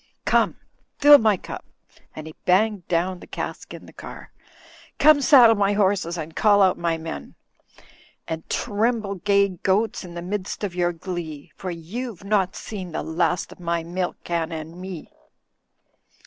Come, 0.25 0.55
fill 0.97 1.13
up 1.13 1.21
my 1.21 1.37
cup," 1.37 1.63
and 2.15 2.25
he 2.25 2.33
banged 2.43 2.87
down 2.87 3.19
the 3.19 3.27
cask 3.27 3.71
in 3.71 3.85
the 3.85 3.93
car, 3.93 4.31
"come 4.97 5.21
saddle 5.21 5.53
my 5.55 5.73
horses 5.73 6.17
and 6.17 6.35
call 6.35 6.63
out 6.63 6.75
my 6.75 6.97
men. 6.97 7.35
And 8.27 8.49
tremble, 8.49 9.13
gay 9.13 9.47
goats, 9.49 10.03
in 10.03 10.15
the 10.15 10.23
midst 10.23 10.63
of 10.63 10.73
your 10.73 10.91
glee; 10.91 11.51
for 11.55 11.69
you've 11.69 12.23
no' 12.23 12.47
seen 12.53 12.93
the 12.93 13.03
last 13.03 13.51
of 13.51 13.59
my 13.59 13.83
milk 13.83 14.17
can 14.23 14.51
and 14.51 14.81
me." 14.81 15.11